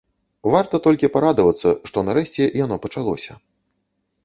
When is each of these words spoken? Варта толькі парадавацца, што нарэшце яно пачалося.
Варта 0.53 0.79
толькі 0.87 1.09
парадавацца, 1.17 1.75
што 1.91 2.05
нарэшце 2.09 2.49
яно 2.65 2.75
пачалося. 2.89 3.39